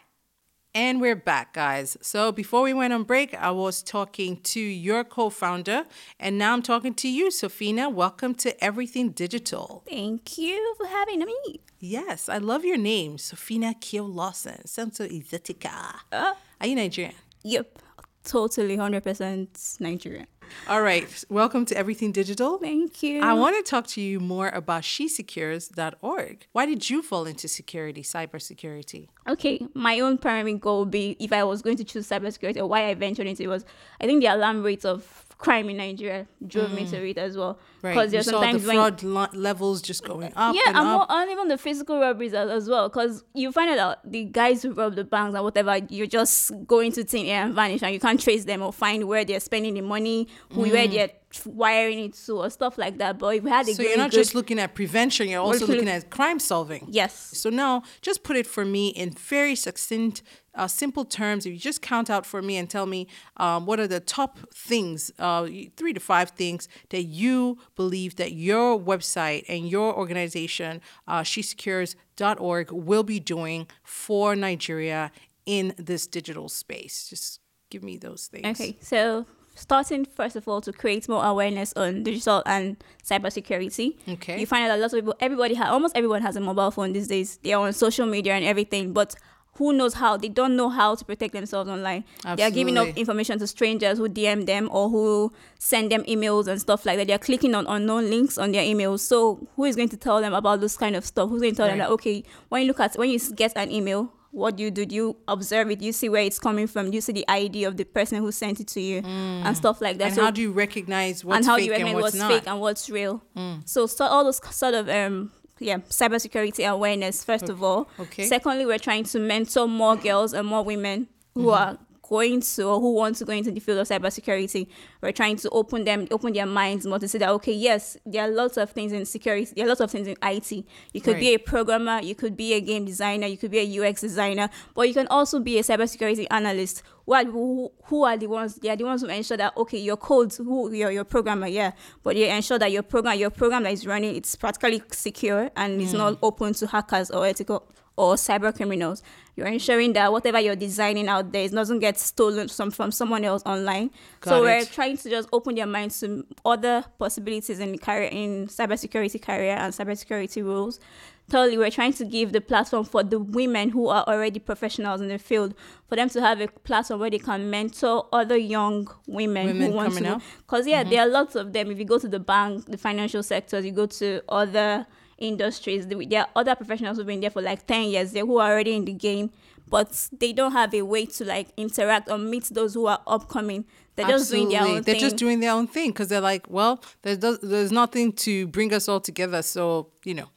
And 0.75 1.00
we're 1.00 1.17
back, 1.17 1.55
guys. 1.55 1.97
So 2.03 2.31
before 2.31 2.62
we 2.62 2.75
went 2.75 2.93
on 2.93 3.03
break, 3.05 3.35
I 3.35 3.50
was 3.50 3.83
talking 3.83 4.37
to 4.43 4.61
your 4.61 5.03
co 5.03 5.31
founder, 5.31 5.85
and 6.21 6.37
now 6.37 6.53
I'm 6.53 6.62
talking 6.62 6.95
to 6.95 7.09
you, 7.09 7.31
Sophina. 7.31 7.89
Welcome 7.89 8.35
to 8.37 8.62
Everything 8.62 9.11
Digital. 9.11 9.83
Thank 9.89 10.37
you 10.39 10.75
for 10.77 10.87
having 10.87 11.21
me. 11.21 11.61
Yes, 11.81 12.29
I 12.29 12.39
love 12.39 12.65
your 12.65 12.77
name, 12.77 13.17
Sophina 13.19 13.75
Kio 13.81 14.05
Lawson. 14.05 14.67
Sounds 14.67 14.99
so 14.99 15.09
exotica. 15.09 15.95
Uh, 16.12 16.35
Are 16.61 16.67
you 16.67 16.75
Nigerian? 16.77 17.15
yep, 17.43 17.79
totally 18.28 18.76
100% 18.76 19.80
Nigerian. 19.80 20.26
All 20.69 20.82
right, 20.82 21.25
welcome 21.28 21.64
to 21.66 21.76
Everything 21.76 22.12
Digital. 22.12 22.58
Thank 22.58 23.02
you. 23.02 23.20
I 23.22 23.32
want 23.32 23.56
to 23.56 23.69
talk 23.69 23.86
to 23.88 24.00
you 24.00 24.20
more 24.20 24.48
about 24.48 24.82
shesecures.org. 24.82 26.46
Why 26.52 26.66
did 26.66 26.88
you 26.90 27.02
fall 27.02 27.25
into 27.25 27.48
security, 27.48 28.02
cybersecurity? 28.02 29.08
Okay, 29.26 29.66
my 29.75 30.00
own 30.00 30.19
primary 30.19 30.54
goal 30.54 30.80
would 30.80 30.90
be 30.90 31.16
if 31.19 31.32
I 31.32 31.44
was 31.44 31.62
going 31.62 31.76
to 31.78 31.84
choose 31.84 32.08
cybersecurity 32.08 32.58
or 32.58 32.66
why 32.66 32.86
I 32.88 32.94
ventured 32.94 33.26
into 33.26 33.42
it 33.42 33.48
was 33.48 33.64
I 34.00 34.06
think 34.06 34.22
the 34.22 34.34
alarm 34.34 34.62
rates 34.62 34.84
of 34.84 35.27
crime 35.38 35.70
in 35.70 35.76
Nigeria 35.76 36.26
drove 36.46 36.73
me 36.73 36.85
to 36.87 37.08
it 37.08 37.17
as 37.17 37.37
well. 37.37 37.58
Because 37.81 38.06
You 38.06 38.11
there's 38.11 38.25
saw 38.26 38.40
the 38.40 38.46
sometimes 38.46 38.67
when 38.67 38.75
fraud 38.76 39.02
lo- 39.05 39.29
levels 39.40 39.81
just 39.81 40.02
going 40.05 40.32
up 40.35 40.52
yeah, 40.55 40.62
and 40.67 40.76
and, 40.76 40.88
more, 40.88 41.02
up. 41.02 41.11
and 41.12 41.31
even 41.31 41.46
the 41.46 41.56
physical 41.56 42.00
robberies 42.00 42.35
as, 42.35 42.50
as 42.50 42.69
well. 42.69 42.88
Because 42.88 43.23
you 43.35 43.52
find 43.52 43.70
out 43.70 43.76
that 44.02 44.11
the 44.12 44.25
guys 44.25 44.62
who 44.62 44.73
rob 44.73 44.96
the 44.96 45.05
banks 45.05 45.37
and 45.37 45.44
whatever, 45.44 45.79
you're 45.88 46.08
just 46.08 46.50
going 46.67 46.90
to 46.93 47.05
thin 47.05 47.26
air 47.26 47.44
and 47.44 47.55
vanish, 47.55 47.82
and 47.85 47.94
you 47.94 48.00
can't 48.00 48.20
trace 48.20 48.44
them 48.46 48.62
or 48.62 48.73
find 48.73 49.05
where 49.06 49.25
they're 49.25 49.38
spending 49.38 49.75
the 49.75 49.81
money, 49.81 50.26
who 50.52 50.62
where 50.62 50.88
they're 50.88 51.11
wiring 51.46 52.00
it 52.00 52.14
to, 52.14 52.32
or 52.38 52.50
stuff 52.50 52.76
like 52.76 52.99
that. 52.99 53.19
But 53.19 53.37
if 53.37 53.44
we 53.44 53.50
had 53.50 53.69
a 53.69 53.70
Mm. 53.70 53.76
So 53.76 53.82
you're 53.85 53.96
not 53.96 54.11
good, 54.11 54.17
just 54.17 54.35
looking 54.35 54.58
at 54.58 54.75
prevention, 54.75 55.29
you're 55.29 55.40
also 55.40 55.61
looking- 55.61 55.75
looking 55.76 55.88
at 55.88 56.11
crime 56.11 56.40
solving. 56.40 56.87
yes, 56.90 57.14
So 57.14 57.49
now, 57.49 57.82
just 58.02 58.25
put 58.25 58.37
it 58.37 58.46
for 58.46 58.64
me 58.64 58.88
in 58.88 59.11
very 59.11 59.55
succinct, 59.55 60.23
uh, 60.58 60.66
simple 60.66 61.05
terms. 61.05 61.46
If 61.46 61.52
you 61.52 61.58
just 61.58 61.81
count 61.81 62.10
out 62.10 62.26
for 62.26 62.43
me 62.43 62.56
and 62.56 62.69
tell 62.69 62.84
me 62.84 63.06
um, 63.37 63.64
what 63.64 63.81
are 63.81 63.87
the 63.87 64.00
top 64.00 64.38
things, 64.52 65.10
uh, 65.19 65.46
three 65.76 65.93
to 65.93 66.00
five 66.00 66.31
things 66.31 66.69
that 66.90 67.05
you 67.05 67.58
believe 67.76 68.16
that 68.16 68.32
your 68.32 68.78
website 68.78 69.44
and 69.49 69.70
your 69.70 69.96
organization, 69.96 70.81
uh, 71.06 71.20
SheSecures.org, 71.22 72.72
will 72.72 73.05
be 73.05 73.20
doing 73.20 73.66
for 73.84 74.34
Nigeria 74.34 75.12
in 75.46 75.75
this 75.78 76.06
digital 76.06 76.49
space. 76.49 77.08
Just 77.08 77.40
give 77.70 77.82
me 77.82 77.96
those 77.96 78.26
things. 78.26 78.61
Okay, 78.61 78.76
so 78.81 79.25
starting 79.54 80.04
first 80.04 80.37
of 80.37 80.46
all 80.46 80.61
to 80.61 80.72
create 80.72 81.08
more 81.08 81.25
awareness 81.25 81.72
on 81.75 82.02
digital 82.02 82.43
and 82.46 82.76
cybersecurity. 83.04 83.96
Okay. 84.08 84.40
You 84.40 84.46
find 84.46 84.70
out 84.70 84.78
a 84.78 84.81
lot 84.81 84.93
of 84.93 84.99
people, 84.99 85.14
everybody, 85.20 85.54
ha- 85.54 85.70
almost 85.70 85.96
everyone 85.96 86.22
has 86.22 86.37
a 86.37 86.40
mobile 86.40 86.70
phone 86.70 86.93
these 86.93 87.08
days. 87.08 87.38
They're 87.43 87.58
on 87.58 87.72
social 87.72 88.06
media 88.06 88.34
and 88.34 88.44
everything, 88.44 88.93
but 88.93 89.14
who 89.58 89.72
knows 89.72 89.94
how? 89.94 90.16
They 90.16 90.28
don't 90.28 90.56
know 90.56 90.69
how 90.69 90.94
to 90.94 91.05
protect 91.05 91.34
themselves 91.34 91.69
online. 91.69 92.05
They 92.37 92.43
are 92.43 92.50
giving 92.50 92.78
up 92.78 92.88
information 92.96 93.38
to 93.40 93.46
strangers 93.46 93.99
who 93.99 94.08
DM 94.08 94.46
them 94.46 94.69
or 94.72 94.88
who 94.88 95.32
send 95.58 95.93
them 95.93 96.02
emails 96.05 96.46
and 96.46 96.60
stuff 96.60 96.87
like 96.87 96.96
that. 96.99 97.06
They're 97.08 97.19
clicking 97.19 97.55
on 97.55 97.66
unknown 97.66 98.08
links 98.10 98.38
on 98.38 98.52
their 98.52 98.62
emails. 98.64 99.00
So 99.00 99.49
who 99.56 99.64
is 99.64 99.76
going 99.76 99.88
to 99.90 99.96
tell 99.96 100.20
them 100.20 100.32
about 100.32 100.60
this 100.60 100.76
kind 100.76 100.96
of 100.96 101.05
stuff? 101.05 101.28
Who's 101.28 101.40
going 101.43 101.52
to 101.52 101.56
tell 101.56 101.66
them 101.69 101.78
Right. 101.78 101.87
that 101.88 101.93
okay, 101.94 102.25
when 102.49 102.62
you 102.62 102.69
look 102.69 102.81
at 102.81 102.94
when 102.96 103.10
you 103.10 103.19
get 103.34 103.52
an 103.56 103.70
email, 103.70 104.12
what 104.31 104.56
do 104.56 104.62
you 104.62 104.70
do? 104.70 104.84
Do 104.87 104.94
you 104.94 105.16
observe 105.26 105.70
it? 105.70 105.78
Do 105.81 105.87
you 105.87 105.93
see 105.93 106.08
where 106.08 106.22
it's 106.22 106.38
coming 106.38 106.66
from? 106.66 106.90
Do 106.90 106.94
you 106.96 107.00
see 107.00 107.12
the 107.12 107.25
ID 107.28 107.64
of 107.64 107.76
the 107.76 107.84
person 107.84 108.19
who 108.22 108.31
sent 108.31 108.61
it 108.61 108.69
to 108.69 108.81
you 108.81 108.99
and 109.04 109.56
stuff 109.56 109.81
like 109.81 109.99
that? 109.99 110.04
Mm. 110.04 110.06
And 110.08 110.14
So- 110.16 110.22
how 110.25 110.31
do 110.31 110.40
you 110.43 110.52
recognize 110.52 111.25
what's 111.25 111.37
and 111.38 111.46
how 111.46 111.56
fake 111.56 111.62
do 111.64 111.66
you 111.66 111.72
and 111.75 111.82
recognize 111.84 112.02
what's, 112.02 112.14
what's 112.14 112.20
not? 112.20 112.31
Mm. 112.31 112.34
fake 112.40 112.49
and 112.49 112.61
what's 112.61 112.90
real? 112.90 113.22
So, 113.64 113.87
so 113.87 114.04
all 114.06 114.25
those 114.25 114.40
sort 114.54 114.75
of 114.75 114.88
um 114.88 115.33
yeah 115.61 115.79
cybersecurity 115.91 116.69
awareness 116.69 117.25
first 117.25 117.49
of 117.49 117.62
all. 117.62 117.88
Okay. 117.99 118.27
Secondly, 118.27 118.65
we're 118.67 118.79
trying 118.79 119.05
to 119.05 119.19
mentor 119.19 119.67
more 119.69 119.97
girls 119.97 120.33
and 120.33 120.47
more 120.47 120.62
women 120.65 121.09
who 121.35 121.41
Mm-hmm. 121.47 121.50
are 121.50 121.79
going 122.09 122.41
to 122.41 122.62
or 122.65 122.81
who 122.81 122.95
want 122.95 123.17
to 123.17 123.25
go 123.25 123.33
into 123.33 123.50
the 123.50 123.61
field 123.61 123.79
of 123.79 123.88
cybersecurity. 123.88 124.67
We're 125.00 125.12
trying 125.12 125.37
to 125.37 125.50
open 125.50 125.85
them, 125.85 126.09
open 126.11 126.33
their 126.33 126.47
minds 126.47 126.87
more 126.87 126.99
to 126.99 127.07
say 127.07 127.19
that 127.19 127.31
okay, 127.31 127.53
yes, 127.53 127.97
there 128.07 128.25
are 128.25 128.31
lots 128.31 128.57
of 128.57 128.71
things 128.71 128.93
in 128.93 129.05
security. 129.05 129.53
There 129.55 129.67
are 129.67 129.69
lots 129.69 129.81
of 129.81 129.91
things 129.91 130.09
in 130.09 130.17
IT. 130.23 130.50
You 130.93 131.00
could 131.00 131.19
be 131.19 131.35
a 131.35 131.38
programmer, 131.38 132.00
you 132.00 132.15
could 132.15 132.37
be 132.37 132.55
a 132.55 132.61
game 132.61 132.85
designer, 132.85 133.27
you 133.27 133.37
could 133.37 133.50
be 133.50 133.59
a 133.59 133.88
UX 133.88 134.00
designer, 134.00 134.49
but 134.75 134.88
you 134.88 134.95
can 134.95 135.07
also 135.09 135.38
be 135.38 135.59
a 135.59 135.62
cybersecurity 135.62 136.27
analyst. 136.31 136.83
Who 137.07 137.15
are, 137.15 137.25
who, 137.25 137.73
who 137.85 138.05
are 138.05 138.17
the 138.19 138.27
ones? 138.27 138.57
They 138.57 138.69
are 138.69 138.77
the 138.77 138.85
ones 138.85 139.00
who 139.00 139.09
ensure 139.09 139.37
that 139.37 139.57
okay, 139.57 139.79
your 139.79 139.97
codes, 139.97 140.37
who 140.37 140.73
you're 140.73 140.91
your 140.91 141.05
programmer, 141.05 141.47
yeah, 141.47 141.73
but 142.03 142.17
you 142.17 142.27
ensure 142.27 142.59
that 142.59 142.73
your 142.73 142.83
program, 142.83 143.19
your 143.19 143.31
program 143.31 143.62
that 143.62 143.73
is 143.73 143.87
running, 143.87 144.15
it's 144.15 144.37
practically 144.37 144.83
secure 144.93 145.50
and 145.57 145.81
it's 145.81 145.93
hmm. 145.93 145.99
not 145.99 146.19
open 146.23 146.53
to 146.55 146.67
hackers 146.67 147.11
or 147.11 147.27
ethical 147.27 147.67
or 147.99 148.14
cyber 148.14 148.55
criminals. 148.55 149.02
You're 149.35 149.49
ensuring 149.49 149.93
that 149.95 150.11
whatever 150.11 150.40
you're 150.40 150.57
designing 150.57 151.09
out 151.09 151.33
there 151.33 151.45
it 151.45 151.52
doesn't 151.52 151.81
get 151.81 151.99
stolen 151.99 152.49
from, 152.49 152.71
from 152.71 152.93
someone 152.93 153.25
else 153.25 153.43
online. 153.45 153.90
Got 154.21 154.31
so 154.31 154.43
we're 154.43 154.64
trying 154.64 154.97
to 154.97 155.11
just 155.11 155.28
open 155.33 155.57
their 155.57 155.67
minds 155.67 156.00
to 156.00 156.25
other 156.45 156.85
possibilities 156.99 157.59
in 157.61 157.76
career 157.78 158.09
in 158.11 158.47
cybersecurity 158.47 159.21
career 159.21 159.57
and 159.57 159.75
cybersecurity 159.75 160.45
roles. 160.45 160.81
Thirdly, 161.28 161.59
we're 161.59 161.71
trying 161.71 161.93
to 161.95 162.07
give 162.07 162.33
the 162.33 162.40
platform 162.40 162.85
for 162.85 163.02
the 163.02 163.19
women 163.19 163.69
who 163.69 163.88
are 163.88 164.02
already 164.05 164.38
professionals 164.38 165.02
in 165.02 165.09
the 165.09 165.19
field, 165.19 165.55
for 165.87 165.97
them 165.97 166.09
to 166.09 166.23
have 166.23 166.40
a 166.40 166.49
platform 166.49 167.00
where 167.00 167.11
they 167.11 167.19
can 167.19 167.50
mentor 167.50 168.07
other 168.14 168.37
young 168.37 168.88
women, 169.07 169.49
Women 169.49 169.71
who 169.71 169.76
want 169.76 169.95
to. 169.95 170.23
Because 170.38 170.67
yeah, 170.67 170.81
mm-hmm. 170.81 170.90
there 170.90 171.02
are 171.02 171.09
lots 171.09 171.35
of 171.35 171.52
them. 171.52 171.71
If 171.71 171.78
you 171.78 171.85
go 171.85 171.99
to 171.99 172.09
the 172.09 172.19
bank, 172.19 172.64
the 172.67 172.78
financial 172.78 173.23
sectors, 173.23 173.67
you 173.67 173.73
go 173.73 173.85
to 173.87 174.23
other 174.31 174.87
industries. 175.18 175.87
There 175.87 176.20
are 176.20 176.28
other 176.37 176.54
professionals 176.54 176.96
who've 176.96 177.06
been 177.06 177.20
there 177.20 177.30
for 177.30 177.42
like 177.42 177.66
ten 177.66 177.88
years. 177.90 178.12
They 178.12 178.20
who 178.20 178.38
are 178.38 178.50
already 178.52 178.75
in 178.75 178.84
the 178.84 178.92
game, 178.92 179.30
but 179.68 180.08
they 180.18 180.32
don't 180.32 180.52
have 180.52 180.72
a 180.75 180.82
way 180.82 181.06
to 181.06 181.25
like 181.25 181.48
interact 181.56 182.10
or 182.10 182.18
meet 182.18 182.44
those 182.44 182.75
who 182.75 182.87
are 182.87 183.00
upcoming. 183.06 183.64
They're 183.96 184.06
just 184.06 184.30
doing 184.30 184.48
their 184.48 184.58
Absolutely. 184.58 184.76
own 184.78 184.82
They're 184.84 184.94
thing. 184.94 185.00
just 185.00 185.16
doing 185.16 185.40
their 185.40 185.52
own 185.52 185.66
thing 185.66 185.90
because 185.90 186.08
they're 186.08 186.20
like, 186.20 186.48
well, 186.48 186.82
there's 187.02 187.18
there's 187.40 187.72
nothing 187.72 188.12
to 188.12 188.46
bring 188.46 188.72
us 188.72 188.88
all 188.88 189.00
together. 189.00 189.42
So 189.42 189.88
you 190.04 190.14
know, 190.14 190.28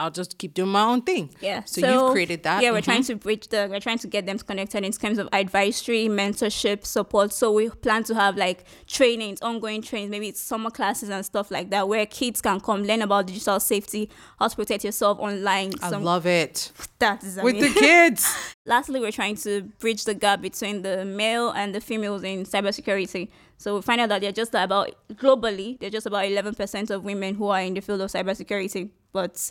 I'll 0.00 0.10
just 0.10 0.38
keep 0.38 0.54
doing 0.54 0.70
my 0.70 0.82
own 0.82 1.02
thing. 1.02 1.30
Yeah. 1.40 1.62
So, 1.64 1.80
you've 1.86 2.12
created 2.12 2.42
that. 2.44 2.62
Yeah, 2.62 2.70
we're 2.72 2.78
Mhm. 2.80 2.84
trying 2.84 3.04
to 3.04 3.14
bridge 3.16 3.48
the 3.48 3.68
we're 3.70 3.80
trying 3.80 3.98
to 3.98 4.06
get 4.08 4.24
them 4.26 4.38
connected 4.38 4.82
in 4.84 4.92
terms 4.92 5.18
of 5.18 5.28
advisory, 5.32 6.08
mentorship, 6.08 6.86
support. 6.86 7.32
So 7.32 7.52
we 7.52 7.68
plan 7.68 8.02
to 8.04 8.14
have 8.14 8.36
like 8.36 8.64
trainings, 8.86 9.40
ongoing 9.42 9.82
trainings, 9.82 10.10
maybe 10.10 10.28
it's 10.28 10.40
summer 10.40 10.70
classes 10.70 11.08
and 11.10 11.24
stuff 11.24 11.50
like 11.50 11.70
that, 11.70 11.86
where 11.88 12.06
kids 12.06 12.40
can 12.40 12.60
come 12.60 12.84
learn 12.84 13.02
about 13.02 13.26
digital 13.26 13.60
safety, 13.60 14.08
how 14.38 14.48
to 14.48 14.56
protect 14.56 14.84
yourself 14.84 15.18
online. 15.20 15.72
I 15.82 15.90
love 15.90 16.26
it. 16.26 16.72
that 16.98 17.22
is 17.24 17.36
amazing. 17.38 17.60
With 17.62 17.74
the 17.74 17.80
kids. 17.80 18.26
Lastly, 18.66 19.00
we're 19.00 19.10
trying 19.12 19.36
to 19.36 19.62
bridge 19.78 20.04
the 20.04 20.14
gap 20.14 20.40
between 20.42 20.82
the 20.82 21.04
male 21.04 21.50
and 21.50 21.74
the 21.74 21.80
females 21.80 22.22
in 22.22 22.44
cybersecurity. 22.44 23.28
So 23.56 23.76
we 23.76 23.82
find 23.82 24.00
out 24.00 24.08
that 24.10 24.20
they're 24.22 24.32
just 24.32 24.54
about 24.54 24.94
globally, 25.14 25.78
they're 25.80 25.90
just 25.90 26.06
about 26.06 26.24
11% 26.24 26.90
of 26.90 27.04
women 27.04 27.34
who 27.34 27.48
are 27.48 27.60
in 27.60 27.74
the 27.74 27.80
field 27.80 28.00
of 28.00 28.10
cybersecurity, 28.10 28.90
but 29.12 29.50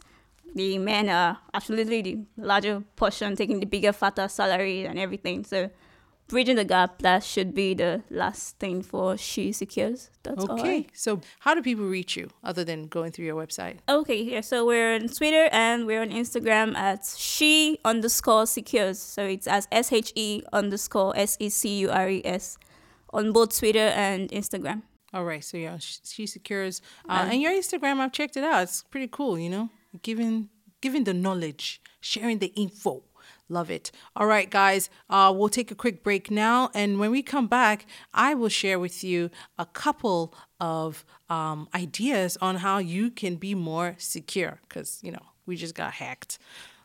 the 0.56 0.78
men 0.78 1.10
are 1.10 1.38
absolutely 1.54 2.02
the 2.02 2.20
larger 2.38 2.84
portion, 2.96 3.36
taking 3.36 3.60
the 3.60 3.66
bigger, 3.66 3.94
fatter 3.94 4.28
salary 4.28 4.86
and 4.86 5.00
everything. 5.00 5.44
So 5.44 5.70
bridging 6.28 6.56
the 6.56 6.64
gap, 6.64 7.02
that 7.02 7.24
should 7.24 7.54
be 7.54 7.74
the 7.74 8.04
last 8.10 8.58
thing 8.60 8.82
for 8.82 9.18
She 9.18 9.52
Secures. 9.52 10.10
That's 10.24 10.46
all. 10.46 10.60
Okay. 10.60 10.88
So 10.94 11.22
how 11.40 11.54
do 11.56 11.62
people 11.62 11.86
reach 11.86 12.16
you 12.16 12.30
other 12.44 12.64
than 12.64 12.88
going 12.88 13.12
through 13.12 13.26
your 13.26 13.36
website? 13.36 13.80
Okay, 13.90 14.22
yeah. 14.22 14.42
So 14.42 14.66
we're 14.66 14.96
on 14.96 15.10
Twitter 15.10 15.50
and 15.52 15.86
we're 15.86 16.02
on 16.02 16.10
Instagram 16.10 16.76
at 16.76 17.14
she 17.18 17.80
underscore 17.84 18.46
secures. 18.46 19.00
So 19.00 19.26
it's 19.26 19.48
as 19.48 19.68
S 19.72 19.92
H 19.92 20.14
E 20.16 20.44
underscore 20.54 21.18
S 21.18 21.36
E 21.40 21.50
C 21.50 21.80
U 21.80 21.90
R 21.90 22.10
E 22.10 22.22
S 22.24 22.58
on 23.12 23.34
both 23.34 23.58
Twitter 23.58 23.80
and 23.80 24.30
Instagram. 24.30 24.84
All 25.14 25.26
right. 25.26 25.44
So 25.44 25.58
yeah, 25.58 25.78
she, 25.80 25.98
she 26.04 26.28
secures, 26.28 26.82
uh, 27.10 27.28
and 27.32 27.42
your 27.42 27.52
Instagram. 27.52 28.00
I've 28.00 28.12
checked 28.12 28.38
it 28.38 28.44
out. 28.44 28.64
It's 28.64 28.84
pretty 28.84 29.08
cool. 29.12 29.40
You 29.40 29.50
know, 29.50 29.70
giving 30.02 30.50
giving 30.82 31.04
the 31.04 31.14
knowledge, 31.14 31.82
sharing 32.00 32.40
the 32.40 32.54
info. 32.56 33.04
Love 33.50 33.72
it. 33.72 33.92
All 34.16 34.28
right, 34.28 34.50
guys. 34.50 34.90
Uh, 35.10 35.34
we'll 35.36 35.50
take 35.50 35.72
a 35.72 35.76
quick 35.76 36.04
break 36.04 36.30
now, 36.30 36.70
and 36.76 37.00
when 37.00 37.10
we 37.10 37.24
come 37.24 37.48
back, 37.48 37.88
I 38.14 38.36
will 38.36 38.50
share 38.50 38.80
with 38.80 39.04
you 39.04 39.32
a 39.58 39.66
couple 39.66 40.36
of 40.60 41.04
um, 41.30 41.68
ideas 41.74 42.38
on 42.42 42.58
how 42.58 42.78
you 42.78 43.10
can 43.10 43.36
be 43.36 43.56
more 43.56 43.96
secure. 43.98 44.60
Because 44.68 45.00
you 45.02 45.12
know 45.12 45.26
we 45.46 45.56
just 45.56 45.76
got 45.76 45.94
hacked. 45.94 46.38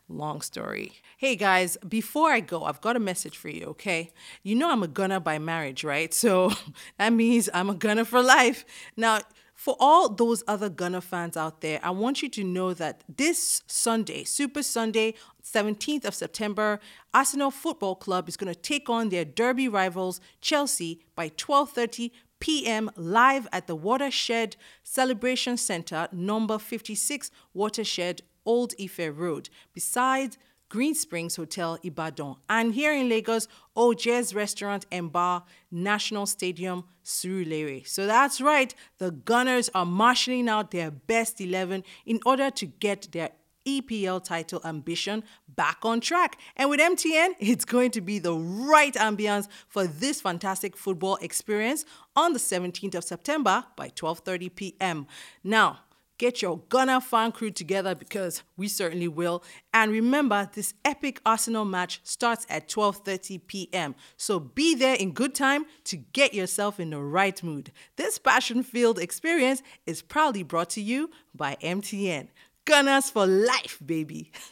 Long 0.06 0.42
story. 0.42 0.92
Hey 1.16 1.34
guys, 1.34 1.78
before 1.88 2.30
I 2.30 2.40
go, 2.40 2.64
I've 2.64 2.82
got 2.82 2.94
a 2.94 3.00
message 3.00 3.38
for 3.38 3.49
you, 3.49 3.64
okay? 3.68 4.12
You 4.42 4.54
know 4.54 4.70
I'm 4.70 4.82
a 4.82 4.88
gunner 4.88 5.18
by 5.18 5.38
marriage, 5.38 5.82
right? 5.82 6.12
So 6.12 6.52
that 6.99 7.14
means 7.14 7.49
I'm 7.54 7.70
a 7.70 7.75
gunner 7.75 8.04
for 8.04 8.23
life. 8.23 8.66
Now, 8.99 9.20
for 9.64 9.76
all 9.80 10.11
those 10.11 10.42
other 10.47 10.68
Gunner 10.68 11.00
fans 11.00 11.38
out 11.38 11.62
there, 11.62 11.80
I 11.83 11.88
want 11.88 12.21
you 12.21 12.28
to 12.28 12.44
know 12.44 12.75
that 12.75 13.02
this 13.09 13.62
Sunday, 13.66 14.25
Super 14.25 14.62
Sunday, 14.62 15.14
17th 15.42 16.04
of 16.04 16.14
September, 16.14 16.80
Arsenal 17.14 17.50
Football 17.50 17.94
Club 17.94 18.28
is 18.28 18.37
going 18.37 18.52
to 18.52 18.61
take 18.61 18.90
on 18.90 19.09
their 19.09 19.25
derby 19.25 19.66
rivals 19.66 20.21
Chelsea 20.42 21.00
by 21.16 21.30
12:30 21.30 22.11
p.m. 22.40 22.90
live 22.94 23.49
at 23.52 23.66
the 23.66 23.75
Watershed 23.75 24.56
Celebration 24.83 25.56
Center, 25.56 26.09
number 26.12 26.59
56 26.59 27.30
Watershed 27.54 28.21
Old 28.44 28.75
Ife 28.78 29.00
Road, 29.14 29.49
beside 29.73 30.37
Green 30.74 30.96
Springs 30.96 31.36
Hotel 31.36 31.78
Ibadan. 31.84 32.34
And 32.48 32.74
here 32.74 32.92
in 32.92 33.08
Lagos, 33.08 33.46
Ojes 33.76 34.34
Restaurant 34.34 34.84
and 34.90 35.12
Bar, 35.12 35.44
National 35.70 36.26
Stadium, 36.26 36.82
Surulere. 37.04 37.86
So 37.86 38.08
that's 38.08 38.40
right, 38.40 38.74
the 38.98 39.12
Gunners 39.12 39.70
are 39.72 39.86
marshalling 39.86 40.48
out 40.48 40.72
their 40.72 40.90
best 40.90 41.40
11 41.40 41.84
in 42.06 42.18
order 42.26 42.50
to 42.50 42.66
get 42.66 43.06
their 43.12 43.30
EPL 43.64 44.24
title 44.24 44.60
ambition 44.64 45.22
back 45.48 45.78
on 45.84 46.00
track. 46.00 46.40
And 46.56 46.68
with 46.68 46.80
MTN, 46.80 47.34
it's 47.38 47.64
going 47.64 47.92
to 47.92 48.00
be 48.00 48.18
the 48.18 48.34
right 48.34 48.94
ambience 48.94 49.46
for 49.68 49.86
this 49.86 50.20
fantastic 50.20 50.76
football 50.76 51.18
experience 51.22 51.84
on 52.16 52.32
the 52.32 52.40
17th 52.40 52.96
of 52.96 53.04
September 53.04 53.64
by 53.76 53.90
12:30 53.90 54.52
p.m. 54.52 55.06
Now, 55.44 55.83
Get 56.16 56.42
your 56.42 56.59
Gunner 56.68 57.00
fan 57.00 57.33
crew 57.33 57.50
together 57.50 57.97
because 57.97 58.44
we 58.56 58.68
certainly 58.68 59.09
will. 59.09 59.42
And 59.73 59.90
remember, 59.90 60.49
this 60.52 60.75
epic 60.85 61.21
Arsenal 61.26 61.64
match 61.64 62.00
starts 62.04 62.47
at 62.49 62.68
12:30 62.68 63.47
p.m. 63.47 63.97
So 64.16 64.38
be 64.38 64.76
there 64.76 64.94
in 64.94 65.12
good 65.12 65.35
time 65.35 65.64
to 65.85 65.97
get 65.97 66.33
yourself 66.33 66.78
in 66.78 66.90
the 66.90 67.00
right 67.00 67.42
mood. 67.42 67.73
This 67.97 68.18
passion-filled 68.18 69.00
experience 69.00 69.62
is 69.87 70.02
proudly 70.02 70.44
brought 70.44 70.71
to 70.71 70.80
you 70.80 71.11
by 71.35 71.56
MTN. 71.61 72.28
Gunners 72.64 73.11
for 73.11 73.26
life, 73.26 73.80
baby. 73.85 74.30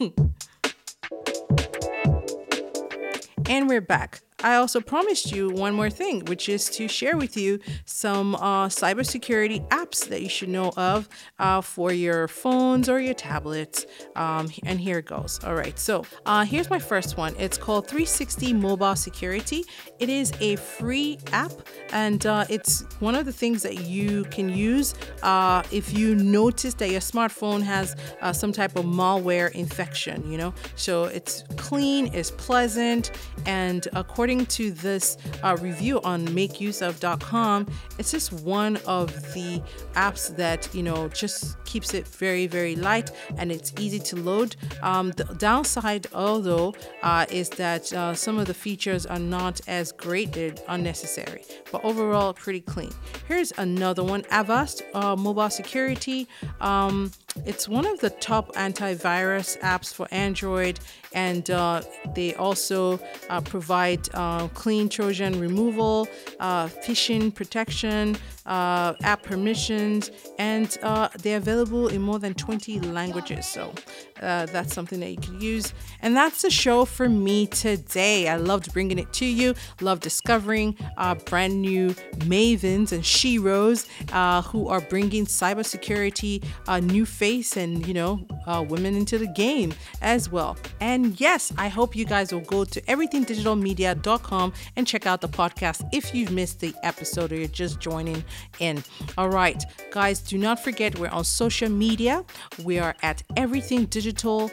and 3.47 3.69
we're 3.69 3.81
back. 3.81 4.21
I 4.43 4.55
also 4.55 4.81
promised 4.81 5.31
you 5.31 5.49
one 5.49 5.73
more 5.73 5.89
thing, 5.89 6.25
which 6.25 6.49
is 6.49 6.69
to 6.71 6.89
share 6.89 7.15
with 7.15 7.37
you 7.37 7.59
some 7.85 8.35
uh, 8.35 8.67
cybersecurity 8.67 9.65
apps 9.69 10.09
that 10.09 10.21
you 10.21 10.27
should 10.27 10.49
know 10.49 10.73
of 10.75 11.07
uh, 11.39 11.61
for 11.61 11.93
your 11.93 12.27
phones 12.27 12.89
or 12.89 12.99
your 12.99 13.13
tablets. 13.13 13.85
Um, 14.17 14.49
and 14.65 14.81
here 14.81 14.97
it 14.97 15.05
goes. 15.05 15.39
All 15.45 15.55
right, 15.55 15.79
so 15.79 16.05
uh, 16.25 16.43
here's 16.43 16.69
my 16.69 16.79
first 16.79 17.15
one. 17.15 17.33
It's 17.39 17.57
called 17.57 17.87
360 17.87 18.51
Mobile 18.53 18.97
Security. 18.97 19.63
It 19.99 20.09
is 20.09 20.33
a 20.41 20.57
free 20.57 21.19
app, 21.31 21.53
and 21.93 22.25
uh, 22.25 22.45
it's 22.49 22.83
one 22.99 23.15
of 23.15 23.25
the 23.25 23.31
things 23.31 23.63
that 23.63 23.85
you 23.85 24.25
can 24.25 24.49
use 24.49 24.93
uh, 25.21 25.63
if 25.71 25.97
you 25.97 26.15
notice 26.15 26.73
that 26.75 26.89
your 26.89 26.99
smartphone 26.99 27.61
has 27.61 27.95
uh, 28.21 28.33
some 28.33 28.51
type 28.51 28.75
of 28.75 28.83
malware 28.83 29.51
infection. 29.51 30.29
You 30.29 30.37
know, 30.37 30.53
so 30.75 31.05
it's 31.05 31.43
clean, 31.55 32.13
it's 32.13 32.31
pleasant, 32.31 33.11
and 33.45 33.87
according 33.93 34.32
to 34.47 34.71
this 34.71 35.17
uh, 35.43 35.57
review 35.61 36.01
on 36.03 36.27
makeuseof.com, 36.27 37.67
it's 37.97 38.11
just 38.11 38.33
one 38.33 38.77
of 38.85 39.09
the 39.33 39.61
apps 39.93 40.35
that, 40.35 40.67
you 40.73 40.83
know, 40.83 41.07
just 41.09 41.63
keeps 41.65 41.93
it 41.93 42.07
very, 42.07 42.47
very 42.47 42.75
light 42.75 43.11
and 43.37 43.51
it's 43.51 43.73
easy 43.79 43.99
to 43.99 44.15
load. 44.15 44.55
Um, 44.81 45.11
the 45.11 45.23
downside, 45.23 46.07
although, 46.13 46.73
uh, 47.01 47.25
is 47.29 47.49
that 47.51 47.91
uh, 47.93 48.13
some 48.13 48.37
of 48.37 48.47
the 48.47 48.53
features 48.53 49.05
are 49.05 49.19
not 49.19 49.61
as 49.67 49.91
great, 49.91 50.33
they're 50.33 50.55
unnecessary, 50.67 51.43
but 51.71 51.83
overall, 51.83 52.33
pretty 52.33 52.61
clean. 52.61 52.91
Here's 53.27 53.51
another 53.57 54.03
one 54.03 54.23
Avast 54.31 54.83
uh, 54.93 55.15
Mobile 55.15 55.49
Security. 55.49 56.27
Um, 56.61 57.11
it's 57.45 57.67
one 57.67 57.85
of 57.85 57.99
the 57.99 58.09
top 58.09 58.53
antivirus 58.53 59.59
apps 59.59 59.93
for 59.93 60.07
Android, 60.11 60.79
and 61.13 61.49
uh, 61.49 61.81
they 62.15 62.35
also 62.35 62.99
uh, 63.29 63.41
provide 63.41 64.07
uh, 64.13 64.47
clean 64.49 64.89
Trojan 64.89 65.39
removal, 65.39 66.07
uh, 66.39 66.67
phishing 66.67 67.33
protection, 67.33 68.17
uh, 68.45 68.93
app 69.03 69.23
permissions, 69.23 70.11
and 70.39 70.77
uh, 70.83 71.09
they're 71.19 71.37
available 71.37 71.87
in 71.87 72.01
more 72.01 72.19
than 72.19 72.33
20 72.33 72.79
languages. 72.81 73.45
So 73.45 73.73
uh, 74.21 74.45
that's 74.47 74.73
something 74.73 74.99
that 74.99 75.11
you 75.11 75.17
can 75.17 75.39
use. 75.41 75.73
And 76.01 76.15
that's 76.15 76.41
the 76.41 76.49
show 76.49 76.85
for 76.85 77.09
me 77.09 77.47
today. 77.47 78.27
I 78.27 78.37
loved 78.37 78.73
bringing 78.73 78.99
it 78.99 79.11
to 79.13 79.25
you, 79.25 79.53
love 79.81 79.99
discovering 79.99 80.77
uh, 80.97 81.15
brand 81.15 81.61
new 81.61 81.89
mavens 82.19 82.91
and 82.91 83.03
sheroes 83.03 83.87
uh, 84.11 84.41
who 84.41 84.67
are 84.67 84.81
bringing 84.81 85.25
cybersecurity 85.25 86.43
a 86.67 86.81
new 86.81 87.05
face 87.05 87.57
and, 87.57 87.85
you 87.87 87.93
know, 87.93 88.25
uh, 88.47 88.63
women 88.67 88.95
into 88.95 89.17
the 89.17 89.27
game 89.27 89.73
as 90.01 90.29
well. 90.29 90.57
And 90.79 91.19
yes, 91.19 91.51
I 91.57 91.67
hope 91.67 91.95
you 91.95 92.05
guys 92.05 92.33
will 92.33 92.41
go 92.41 92.63
to 92.65 92.81
everythingdigitalmedia.com 92.81 94.53
and 94.75 94.87
check 94.87 95.05
out 95.05 95.21
the 95.21 95.29
podcast 95.29 95.87
if 95.91 96.13
you've 96.13 96.31
missed 96.31 96.59
the 96.59 96.73
episode 96.83 97.31
or 97.31 97.35
you're 97.35 97.47
just 97.47 97.79
joining 97.79 98.23
in. 98.59 98.83
All 99.17 99.29
right, 99.29 99.63
guys, 99.91 100.19
do 100.19 100.37
not 100.37 100.63
forget 100.63 100.97
we're 100.99 101.09
on 101.09 101.23
social 101.23 101.69
media. 101.69 102.25
We 102.63 102.79
are 102.79 102.95
at 103.01 103.23
Everything 103.35 103.85
Digital 103.85 104.51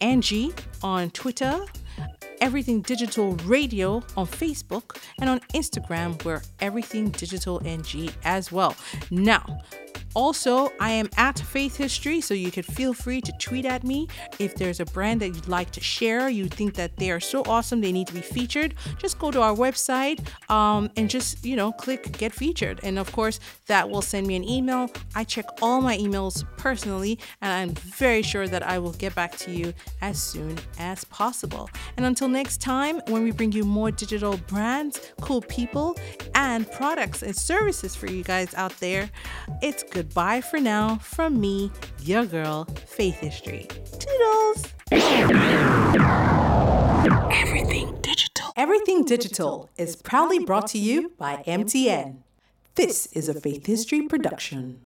NG 0.00 0.52
on 0.82 1.10
Twitter. 1.10 1.60
Everything 2.40 2.82
Digital 2.82 3.32
Radio 3.46 4.02
on 4.16 4.26
Facebook 4.26 4.98
and 5.20 5.30
on 5.30 5.40
Instagram, 5.54 6.22
we're 6.22 6.42
Everything 6.60 7.08
Digital 7.08 7.62
NG 7.64 8.10
as 8.24 8.52
well. 8.52 8.76
Now, 9.10 9.60
also, 10.16 10.72
I 10.80 10.92
am 10.92 11.10
at 11.18 11.38
Faith 11.38 11.76
History, 11.76 12.22
so 12.22 12.32
you 12.32 12.50
could 12.50 12.64
feel 12.64 12.94
free 12.94 13.20
to 13.20 13.32
tweet 13.32 13.66
at 13.66 13.84
me 13.84 14.08
if 14.38 14.54
there's 14.54 14.80
a 14.80 14.86
brand 14.86 15.20
that 15.20 15.28
you'd 15.28 15.46
like 15.46 15.70
to 15.72 15.80
share. 15.82 16.30
You 16.30 16.46
think 16.46 16.72
that 16.76 16.96
they 16.96 17.10
are 17.10 17.20
so 17.20 17.42
awesome, 17.46 17.82
they 17.82 17.92
need 17.92 18.06
to 18.06 18.14
be 18.14 18.22
featured. 18.22 18.74
Just 18.96 19.18
go 19.18 19.30
to 19.30 19.42
our 19.42 19.54
website 19.54 20.26
um, 20.50 20.90
and 20.96 21.10
just, 21.10 21.44
you 21.44 21.54
know, 21.54 21.70
click 21.70 22.16
get 22.16 22.32
featured. 22.32 22.80
And 22.82 22.98
of 22.98 23.12
course, 23.12 23.40
that 23.66 23.90
will 23.90 24.00
send 24.00 24.26
me 24.26 24.36
an 24.36 24.44
email. 24.48 24.90
I 25.14 25.22
check 25.22 25.44
all 25.60 25.82
my 25.82 25.98
emails 25.98 26.44
personally, 26.56 27.18
and 27.42 27.52
I'm 27.52 27.74
very 27.74 28.22
sure 28.22 28.48
that 28.48 28.62
I 28.62 28.78
will 28.78 28.92
get 28.92 29.14
back 29.14 29.36
to 29.38 29.50
you 29.50 29.74
as 30.00 30.20
soon 30.22 30.56
as 30.78 31.04
possible. 31.04 31.68
And 31.98 32.06
until 32.06 32.28
next 32.28 32.62
time, 32.62 33.02
when 33.08 33.22
we 33.22 33.32
bring 33.32 33.52
you 33.52 33.64
more 33.64 33.90
digital 33.90 34.38
brands, 34.48 35.12
cool 35.20 35.42
people, 35.42 35.98
and 36.34 36.70
products 36.72 37.22
and 37.22 37.36
services 37.36 37.94
for 37.94 38.06
you 38.06 38.24
guys 38.24 38.54
out 38.54 38.74
there, 38.80 39.10
it's 39.60 39.82
good 39.82 40.05
goodbye 40.06 40.40
for 40.40 40.60
now 40.60 40.96
from 40.98 41.40
me, 41.40 41.68
your 42.00 42.24
girl, 42.24 42.64
Faith 42.86 43.16
History. 43.16 43.66
Toodles! 43.98 44.72
Everything 47.32 47.98
digital. 48.02 48.52
Everything 48.54 49.04
Digital 49.04 49.68
is 49.76 49.96
proudly 49.96 50.38
brought 50.38 50.68
to 50.68 50.78
you 50.78 51.12
by 51.18 51.42
MTN. 51.46 52.18
This 52.76 53.06
is 53.06 53.28
a 53.28 53.34
Faith 53.34 53.66
History 53.66 54.02
production. 54.02 54.85